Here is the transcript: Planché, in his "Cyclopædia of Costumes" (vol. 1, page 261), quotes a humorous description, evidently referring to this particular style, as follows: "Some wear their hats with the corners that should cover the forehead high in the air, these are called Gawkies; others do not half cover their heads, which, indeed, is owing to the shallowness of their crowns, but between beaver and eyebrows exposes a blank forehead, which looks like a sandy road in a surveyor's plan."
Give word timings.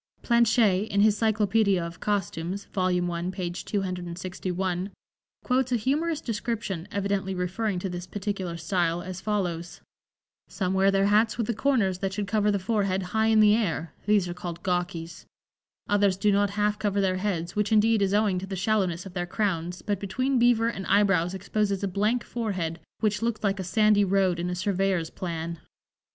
Planché, 0.23 0.87
in 0.87 1.01
his 1.01 1.19
"Cyclopædia 1.19 1.79
of 1.85 1.99
Costumes" 1.99 2.65
(vol. 2.73 2.91
1, 2.99 3.31
page 3.31 3.63
261), 3.65 4.89
quotes 5.43 5.71
a 5.71 5.75
humorous 5.75 6.21
description, 6.21 6.87
evidently 6.91 7.35
referring 7.35 7.77
to 7.77 7.87
this 7.87 8.07
particular 8.07 8.57
style, 8.57 9.03
as 9.03 9.21
follows: 9.21 9.79
"Some 10.47 10.73
wear 10.73 10.89
their 10.89 11.05
hats 11.05 11.37
with 11.37 11.45
the 11.45 11.53
corners 11.53 11.99
that 11.99 12.13
should 12.13 12.25
cover 12.25 12.49
the 12.49 12.57
forehead 12.57 13.03
high 13.13 13.27
in 13.27 13.41
the 13.41 13.55
air, 13.55 13.93
these 14.07 14.27
are 14.27 14.33
called 14.33 14.63
Gawkies; 14.63 15.25
others 15.87 16.17
do 16.17 16.31
not 16.31 16.49
half 16.57 16.79
cover 16.79 16.99
their 16.99 17.17
heads, 17.17 17.55
which, 17.55 17.71
indeed, 17.71 18.01
is 18.01 18.11
owing 18.11 18.39
to 18.39 18.47
the 18.47 18.55
shallowness 18.55 19.05
of 19.05 19.13
their 19.13 19.27
crowns, 19.27 19.83
but 19.83 19.99
between 19.99 20.39
beaver 20.39 20.67
and 20.67 20.87
eyebrows 20.87 21.35
exposes 21.35 21.83
a 21.83 21.87
blank 21.87 22.23
forehead, 22.23 22.79
which 23.01 23.21
looks 23.21 23.43
like 23.43 23.59
a 23.59 23.63
sandy 23.63 24.03
road 24.03 24.39
in 24.39 24.49
a 24.49 24.55
surveyor's 24.55 25.11
plan." 25.11 25.59